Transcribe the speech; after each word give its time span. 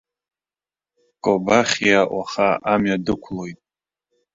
Кобахьиа 1.23 2.01
уаха 2.15 2.49
амҩа 2.71 2.97
дықәлеит. 3.05 3.59